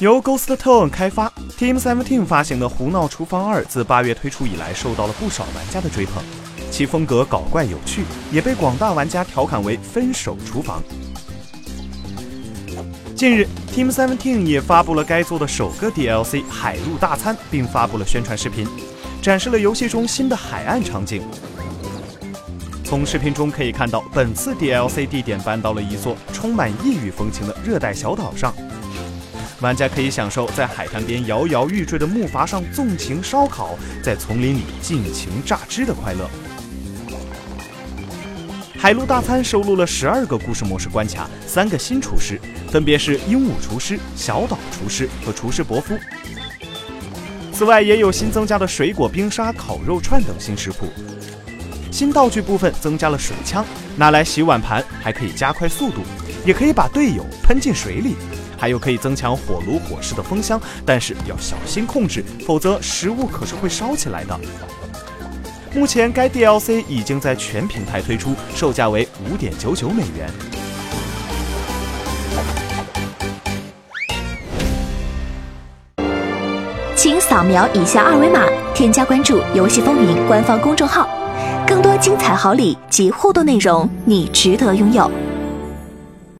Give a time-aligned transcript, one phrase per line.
[0.00, 6.24] 由 Ghost Town 开发，Team Seventeen 发行的《胡闹厨房二》自八月推出以来，受到了不少玩家的追捧。
[6.70, 10.82] 其风格搞怪有趣，也被广大玩家调侃为“分手厨房”。
[13.14, 18.66] 近日，Team Seventeen 也发布了该作的首个 DLC《海陆大餐》，并发布了宣传视频，
[19.20, 21.22] 展示了游戏中新的海岸场景。
[22.84, 28.54] 从视频中可以看到，本次 DLC 地点搬到了一座充满异域风情的热带小岛上。
[29.60, 36.28] 玩家可以享受在海滩边摇摇欲坠的木筏上纵情烧烤，在丛林里尽情榨汁的快乐。
[38.78, 45.98] 海陆大餐收录了十二个故事模式关卡，三个新厨师，分别是鹦鹉厨师、小岛厨师和厨师伯夫。
[47.52, 50.86] 此外，也有新增加的水果冰沙、烤肉串等新食谱。
[51.90, 53.62] 新道具部分增加了水枪，
[53.96, 56.00] 拿来洗碗盘，还可以加快速度，
[56.44, 58.16] 也可以把队友喷进水里。
[58.58, 64.38] 还有可以增强火炉火势的风箱，但是要小心控制，否则食物可是会烧起来的。
[65.74, 70.28] 目前该 DLC 已经在全平台推出，售价为五点九九美元。
[76.94, 78.44] 请扫描以下二维码，
[78.74, 81.08] 添加关注“游戏风云”官方公众号，
[81.66, 85.10] 更多精彩好礼及互动内容，你值得拥有。